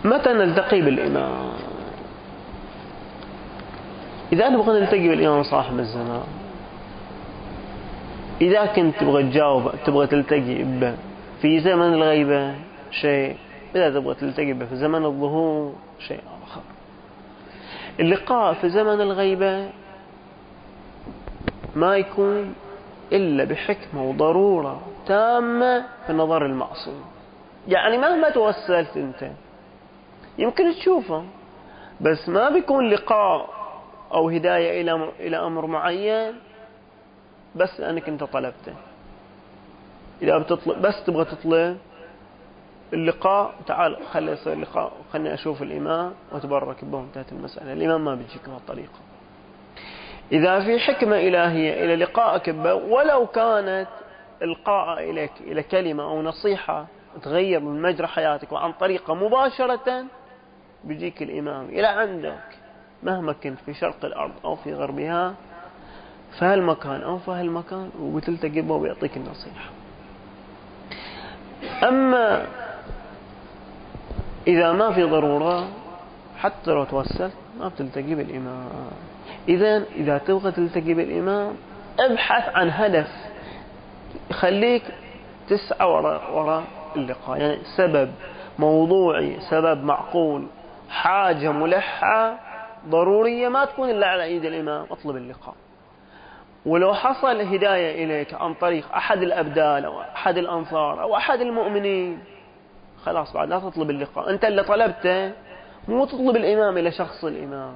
[0.04, 1.71] متى نلتقي بالإمام؟
[4.32, 6.26] إذا نبغى نلتقي بالإمام صاحب الزمان
[8.40, 10.94] إذا كنت تبغى تجاوب تبغى تلتقي به
[11.42, 12.54] في زمن الغيبة
[12.90, 13.36] شيء
[13.76, 16.60] إذا تبغى تلتقي به في زمن الظهور شيء آخر.
[18.00, 19.70] اللقاء في زمن الغيبة
[21.76, 22.54] ما يكون
[23.12, 27.04] إلا بحكمة وضرورة تامة في نظر المعصوم.
[27.68, 29.30] يعني مهما توسلت أنت
[30.38, 31.24] يمكن تشوفه
[32.00, 33.61] بس ما بيكون لقاء
[34.12, 36.34] أو هداية إلى إلى أمر معين
[37.56, 38.74] بس لأنك أنت طلبته.
[40.22, 41.78] إذا بتطلب بس تبغى تطلب
[42.92, 47.72] اللقاء تعال خلي يصير لقاء خلني أشوف الإمام وأتبرك به انتهت المسألة.
[47.72, 48.98] الإمام ما بيجيك بهالطريقة
[50.32, 53.88] إذا في حكمة إلهية إلى لقائك به ولو كانت
[54.42, 56.86] القاء إليك إلى كلمة أو نصيحة
[57.22, 60.04] تغير من مجرى حياتك وعن طريقة مباشرة
[60.84, 62.61] بيجيك الإمام إلى عندك.
[63.02, 65.34] مهما كنت في شرق الأرض أو في غربها
[66.38, 69.70] في هالمكان أو في هالمكان وبتلتقي به وبيعطيك النصيحة.
[71.82, 72.46] أما
[74.46, 75.68] إذا ما في ضرورة
[76.38, 78.68] حتى لو توسلت ما بتلتقي بالإمام
[79.48, 81.54] إذا إذا تبغى تلتقي بالإمام
[82.00, 83.08] ابحث عن هدف
[84.30, 84.82] يخليك
[85.48, 86.62] تسعى وراء وراء
[86.96, 87.40] اللقاء.
[87.40, 88.10] يعني سبب
[88.58, 90.46] موضوعي سبب معقول
[90.90, 92.51] حاجة ملحة
[92.88, 95.54] ضرورية ما تكون إلا على إيد الإمام أطلب اللقاء.
[96.66, 102.18] ولو حصل هداية إليك عن طريق أحد الأبدال أو أحد الأنصار أو أحد المؤمنين
[103.04, 104.30] خلاص بعد لا تطلب اللقاء.
[104.30, 105.32] أنت اللي طلبته
[105.88, 107.72] مو تطلب الإمام إلى شخص الإمام.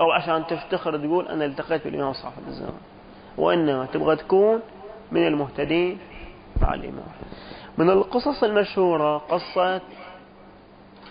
[0.00, 2.80] أو عشان تفتخر تقول أنا التقيت بالإمام صاحب الزمان.
[3.38, 4.60] وإنما تبغى تكون
[5.12, 5.98] من المهتدين
[6.62, 7.08] مع الإمام.
[7.78, 9.80] من القصص المشهورة قصة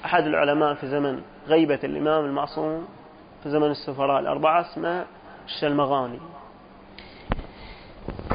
[0.05, 2.87] أحد العلماء في زمن غيبة الإمام المعصوم
[3.43, 5.05] في زمن السفراء الأربعة اسمه
[5.45, 6.19] الشلمغاني.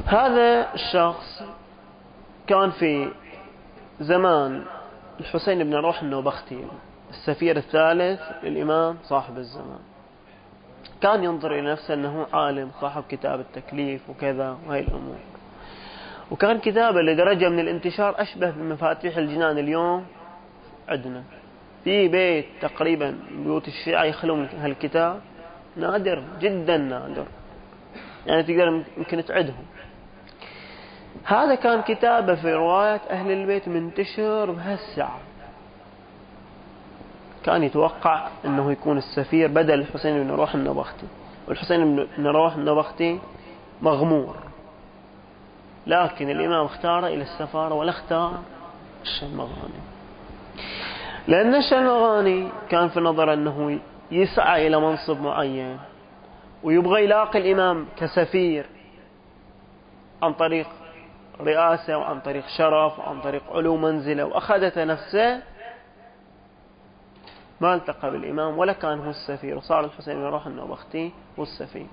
[0.07, 1.42] هذا الشخص
[2.47, 3.11] كان في
[4.01, 4.64] زمان
[5.21, 6.64] الحسين بن روح النوبختي
[7.11, 9.81] السفير الثالث للإمام صاحب الزمان.
[11.01, 15.19] كان ينظر إلى نفسه أنه عالم صاحب كتاب التكليف وكذا وهي الأمور.
[16.31, 20.07] وكان كتابه لدرجة من الانتشار أشبه بمفاتيح الجنان اليوم
[20.88, 21.23] عندنا.
[21.87, 25.20] في بيت تقريبا بيوت الشيعة يخلون هالكتاب
[25.77, 27.27] نادر جدا نادر.
[28.27, 29.64] يعني تقدر يمكن تعدهم.
[31.25, 35.18] هذا كان كتابه في رواية أهل البيت منتشر بهالساعة.
[37.44, 41.07] كان يتوقع أنه يكون السفير بدل الحسين بن روح النبختي.
[41.49, 43.18] والحسين بن روح النبختي
[43.83, 44.37] مغمور.
[45.87, 48.42] لكن الإمام اختار إلى السفارة ولا اختار
[49.03, 49.81] الشلمغاني
[51.28, 55.78] لأن الشلمغاني كان في نظر أنه يسعى إلى منصب معين
[56.62, 58.66] ويبغى يلاقي الإمام كسفير
[60.22, 60.66] عن طريق
[61.40, 65.42] رئاسة وعن طريق شرف وعن طريق علو منزلة وأخذت نفسه
[67.60, 71.86] ما التقى بالإمام ولا كان هو السفير وصار الحسين بن روح النوبختي هو السفير.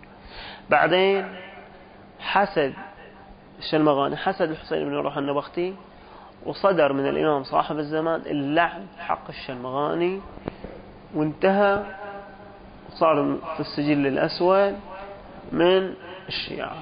[0.70, 1.36] بعدين
[2.20, 2.74] حسد
[3.60, 5.76] الشلمغاني حسد الحسين بن روح النبختي
[6.46, 10.22] وصدر من الإمام صاحب الزمان اللعن حق الشلمغاني
[11.16, 11.84] وانتهى
[12.90, 14.76] صار في السجل الأسود
[15.52, 15.94] من
[16.28, 16.78] الشيعة.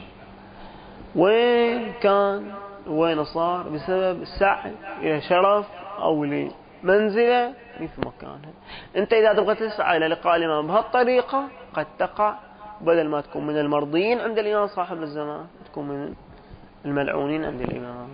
[1.16, 2.52] وين كان؟
[2.88, 4.72] وين صار؟ بسبب السعي
[5.02, 5.66] إلى شرف
[6.00, 8.54] أو لمنزلة في مكانها
[8.96, 12.36] أنت إذا تبغى تسعى إلى لقاء الإمام بهالطريقة قد تقع
[12.82, 16.14] بدل ما تكون من المرضيين عند الإمام صاحب الزمان تكون من
[16.86, 18.08] الملعونين عند الإمام.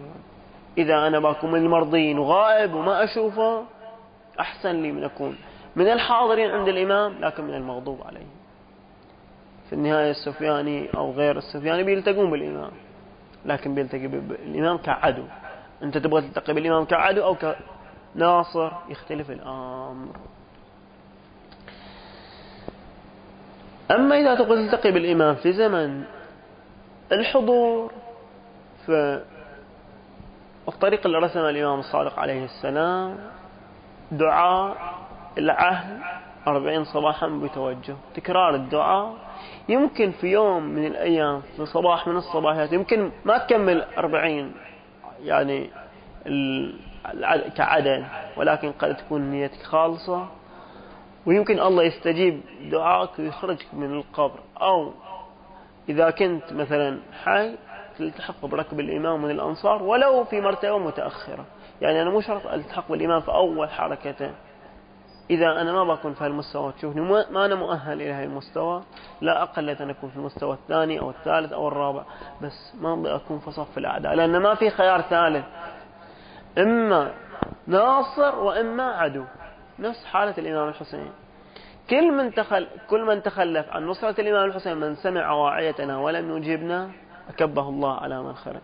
[0.78, 3.64] إذا أنا بكون من المرضين وغائب وما أشوفه
[4.40, 5.38] أحسن لي من أكون
[5.76, 8.26] من الحاضرين عند الإمام لكن من المغضوب عليه
[9.70, 12.72] في النهاية السفياني أو غير السفياني بيلتقون بالإمام
[13.46, 15.24] لكن بيلتقي بالإمام كعدو.
[15.84, 17.36] أنت تبغى تلتقي بالإمام كعدو أو
[18.16, 20.16] كناصر؟ يختلف الأمر.
[23.92, 26.04] أما إذا تبغى تلتقي بالإمام في زمن
[27.12, 27.92] الحضور
[30.68, 33.18] فالطريق اللي رسمه الإمام الصادق عليه السلام.
[34.12, 34.78] دعاء
[35.38, 36.00] العهد
[36.48, 37.96] أربعين صباحا بتوجه.
[38.16, 39.14] تكرار الدعاء.
[39.70, 44.54] يمكن في يوم من الأيام في صباح من الصباحات يمكن ما تكمل أربعين
[45.24, 45.70] يعني
[47.56, 48.06] كعدد
[48.38, 50.28] ولكن قد تكون نيتك خالصة.
[51.26, 54.40] ويمكن الله يستجيب دعائك ويخرجك من القبر.
[54.62, 54.94] أو
[55.90, 57.56] إذا كنت مثلا حي
[57.98, 61.46] تلتحق بركب الإمام من الأنصار ولو في مرتبة متأخرة.
[61.82, 64.32] يعني أنا مو شرط ألتحق بالإمام في أول حركته
[65.30, 68.84] إذا أنا ما بكون في هالمستوى تشوفني ما أنا مؤهل إلى هالمستوى
[69.22, 72.04] لا أقل أن أكون في المستوى الثاني أو الثالث أو الرابع.
[72.42, 75.46] بس ما أبغى أكون في صف الأعداء لأن ما في خيار ثالث.
[76.58, 77.12] إما
[77.68, 79.24] ناصر وإما عدو.
[79.80, 81.12] نفس حالة الإمام الحسين.
[81.90, 86.90] كل من تخل كل من تخلف عن نصرة الإمام الحسين من سمع واعيتنا ولم يجيبنا
[87.30, 88.62] أكبه الله على من خرج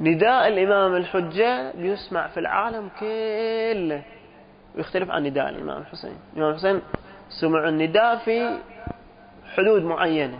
[0.00, 4.02] نداء الإمام الحجة بيسمع في العالم كله.
[4.76, 6.80] ويختلف عن نداء الإمام الحسين الإمام الحسين
[7.40, 8.58] سمع النداء في
[9.56, 10.38] حدود معينة.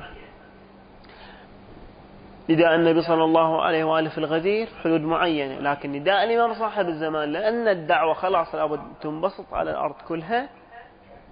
[2.50, 5.58] نداء النبي صلى الله عليه وآله في الغدير حدود معينة.
[5.58, 10.48] لكن نداء الإمام صاحب الزمان لأن الدعوة خلاص لابد تنبسط على الأرض كلها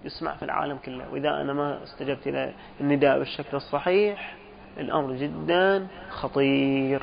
[0.04, 1.12] يسمع في العالم كله.
[1.12, 4.34] وإذا أنا ما استجبت إلى النداء بالشكل الصحيح
[4.78, 7.02] الأمر جدا خطير.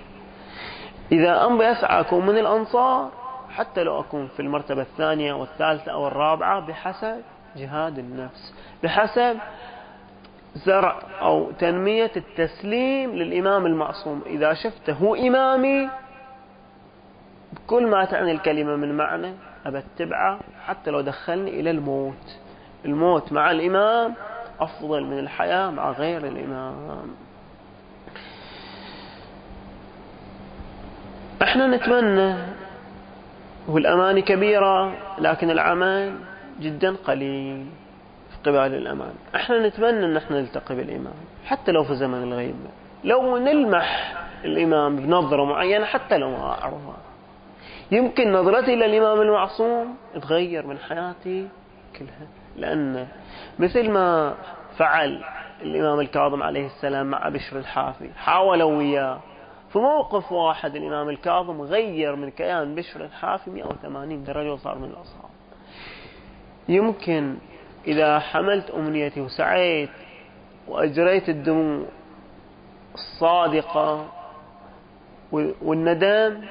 [1.12, 3.12] إذا أنبي أسعى أكون من الأنصار
[3.50, 7.21] حتى لو أكون في المرتبة الثانية والثالثة أو الرابعة بحسب
[7.56, 8.54] جهاد النفس
[8.84, 9.38] بحسب
[10.56, 14.21] زرع أو تنمية التسليم للإمام المعصوم.
[14.26, 15.90] إذا شفته هو إمامي
[17.54, 19.34] بكل ما تعني الكلمة من معنى
[19.65, 22.38] أبتبعه حتى لو دخلني إلى الموت.
[22.86, 24.13] الموت مع الإمام
[24.60, 27.15] أفضل من الحياة مع غير الإمام.
[31.46, 32.35] إحنا نتمنى
[33.67, 36.15] والأماني كبيرة لكن العمل
[36.60, 37.65] جدا قليل
[38.29, 39.13] في قبال الأمان.
[39.35, 41.13] إحنا نتمنى إن إحنا نلتقي بالإمام
[41.46, 42.69] حتى لو في زمن الغيبة
[43.04, 44.13] لو نلمح
[44.46, 46.98] الإمام بنظرة معينة حتى لو ما أعرفها.
[47.91, 51.48] يمكن نظرتي إلى الإمام المعصوم تغير من حياتي
[52.00, 52.27] كلها.
[52.58, 53.08] لأن
[53.60, 54.33] مثل ما
[54.77, 55.23] فعل
[55.62, 59.19] الإمام الكاظم عليه السلام مع بشر الحافي حاولوا وياه.
[59.76, 65.30] في موقف واحد الإمام الكاظم غير من كيان بشر الحافي 180 درجة وصار من الأصحاب.
[66.69, 67.38] يمكن
[67.88, 69.90] إذا حملت أمنيتي وسعيت
[70.67, 71.86] وأجريت الدموع
[72.94, 74.06] الصادقة
[75.62, 76.42] والندم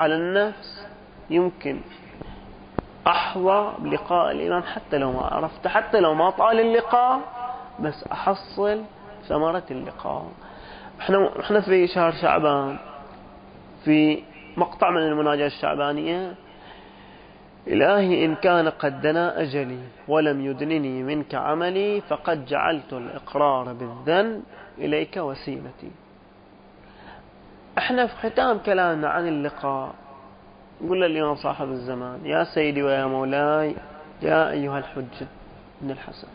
[0.00, 0.86] على النفس
[1.30, 1.80] يمكن
[3.06, 7.20] أحظى بلقاء الإمام حتى لو ما عرفت حتى لو ما طال اللقاء
[7.80, 8.82] بس أحصل
[9.28, 10.26] ثمرة اللقاء.
[11.00, 12.76] إحنا إحنا في شهر شعبان
[13.84, 14.22] في
[14.56, 16.34] مقطع من المناجاة الشعبانية.
[17.66, 19.78] إلهي إن كان قد دنا أجلي
[20.08, 24.42] ولم يدنني منك عملي فقد جعلت الإقرار بالذنب
[24.78, 25.90] إليك وسيلتي.
[27.78, 29.94] إحنا في ختام كلامنا عن اللقاء
[30.88, 32.26] قل الإمام صاحب الزمان.
[32.26, 33.74] يا سيدي ويا مولاي
[34.22, 35.26] يا أيها الحج
[35.80, 36.28] بن الحسن.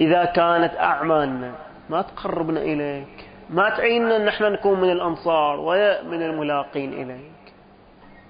[0.00, 1.52] إذا كانت أعمالنا
[1.90, 7.54] ما تقربنا إليك ما تعيننا أن إحنا نكون من الأنصار ولا من الملاقين إليك.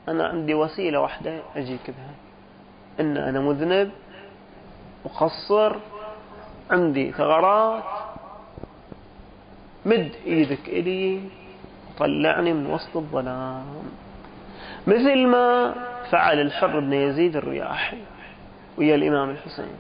[0.08, 2.14] أنا عندي وسيلة واحدة أجيك بها.
[3.00, 3.90] إن أنا مذنب
[5.04, 5.76] مقصر
[6.70, 7.82] عندي ثغرات
[9.86, 11.20] مد إيدك إلي
[11.98, 13.64] طلعني من وسط الظلام.
[14.86, 15.74] مثل ما
[16.10, 17.98] فعل الحر بن يزيد الرياحي
[18.78, 19.76] ويا الإمام الحسين.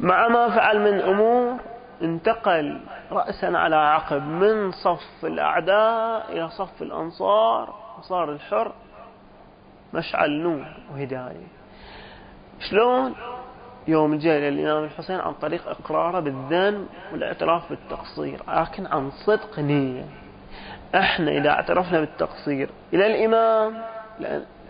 [0.00, 1.56] مع ما فعل من أمور
[2.02, 2.80] انتقل
[3.12, 8.72] رأسا على عقب من صف الأعداء إلى صف الأنصار وصار الحر
[9.94, 11.46] مشعل نور وهداية.
[12.70, 13.14] شلون؟
[13.88, 20.04] يوم جاء الإمام الحسين عن طريق إقراره بالذنب والاعتراف بالتقصير لكن عن صدق نية.
[20.94, 23.82] إحنا إذا اعترفنا بالتقصير إلى الإمام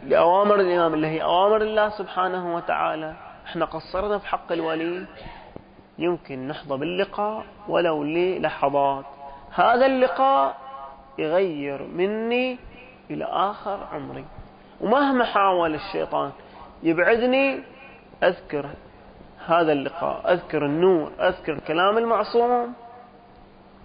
[0.05, 3.14] لأوامر الإمام اللي هي أوامر الله سبحانه وتعالى
[3.47, 5.07] إحنا قصرنا في حق الولي.
[5.99, 9.05] يمكن نحظى باللقاء ولو للحظات.
[9.55, 10.57] هذا اللقاء
[11.18, 12.59] يغير مني
[13.11, 14.24] إلى آخر عمري.
[14.80, 16.30] ومهما حاول الشيطان
[16.82, 17.61] يبعدني
[18.22, 18.66] أذكر
[19.47, 22.72] هذا اللقاء أذكر النور أذكر كلام المعصوم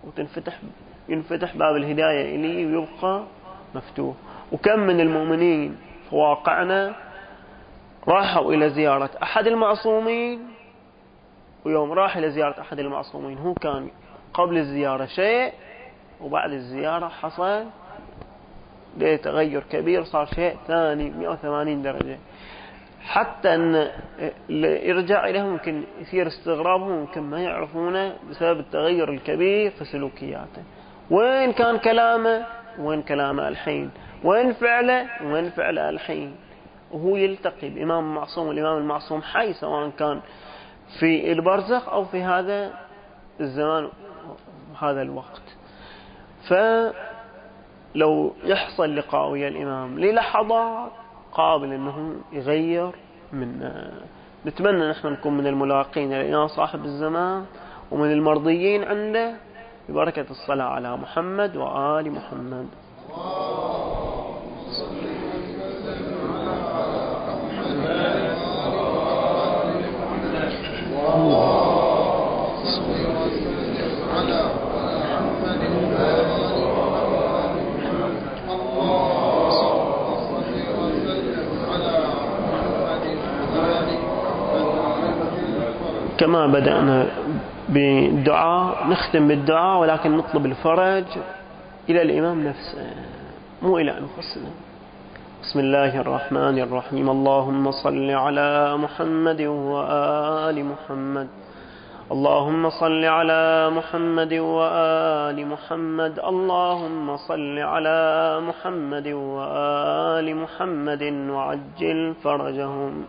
[0.03, 0.59] وتنفتح
[1.09, 3.23] ينفتح باب الهداية إلي ويبقى
[3.75, 4.15] مفتوح.
[4.51, 5.77] وكم من المؤمنين
[6.09, 6.93] في واقعنا
[8.07, 10.47] راحوا إلى زيارة أحد المعصومين
[11.65, 13.37] ويوم راح إلى زيارة أحد المعصومين.
[13.37, 13.89] هو كان
[14.33, 15.53] قبل الزيارة شيء
[16.21, 17.65] وبعد الزيارة حصل
[18.99, 22.17] تغير كبير صار شيء ثاني 180 درجة.
[23.01, 23.89] حتى أن
[24.49, 30.63] يرجع إليهم يمكن يصير استغرابهم يمكن ما يعرفونه بسبب التغير الكبير في سلوكياته.
[31.11, 32.45] وين كان كلامه؟
[32.79, 33.91] وين كلامه الحين
[34.23, 36.35] وين فعله؟ وين فعله الحين
[36.91, 40.21] وهو يلتقي بإمام المعصوم والإمام المعصوم حي سواء كان
[40.99, 42.73] في البرزخ أو في هذا
[43.39, 43.89] الزمان
[44.79, 45.41] هذا الوقت.
[46.49, 50.91] فلو يحصل لقاء ويا الإمام للحظات
[51.33, 52.91] قابل أنه يغير
[53.33, 53.71] من
[54.45, 57.45] نتمنى نحن نكون من الملاقين للإمام صاحب الزمان
[57.91, 59.35] ومن المرضيين عنده
[59.89, 62.67] ببركة الصلاة على محمد وآل محمد.
[86.17, 87.07] كما بدأنا
[87.69, 91.05] بالدعاء نختم بالدعاء ولكن نطلب الفرج
[91.89, 92.87] إلى الإمام نفسه
[93.61, 94.49] مو إلى أنفسنا.
[95.41, 97.09] بسم الله الرحمن الرحيم.
[97.09, 101.27] اللهم صل على محمد وآل محمد.
[102.11, 106.19] اللهم صل على محمد وآل محمد.
[106.19, 113.05] اللهم صل على محمد وآل محمد وعجل فرجهم.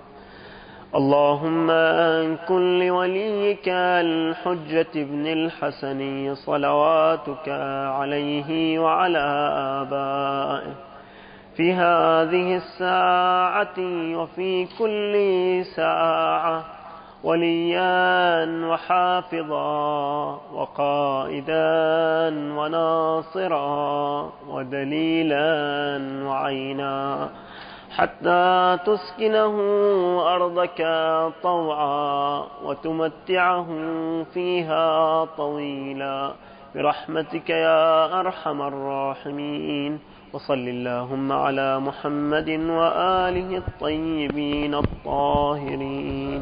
[0.94, 7.48] اللهم أن كل وليك الحجة ابن الحسن صلواتك
[7.98, 9.26] عليه وعلى
[9.80, 10.91] آبائه.
[11.56, 13.78] في هذه الساعة
[14.18, 15.14] وفي كل
[15.76, 16.64] ساعة
[17.24, 21.68] وليا وحافظا وقائدا
[22.58, 25.46] وناصرا ودليلا
[26.26, 27.28] وعينا
[27.96, 29.54] حتى تسكنه
[30.34, 30.86] أرضك
[31.42, 33.66] طوعا وتمتعه
[34.34, 36.32] فيها طويلا
[36.74, 39.98] برحمتك يا أرحم الراحمين
[40.32, 46.40] وصل اللهم على محمد وآله الطيبين الطاهرين.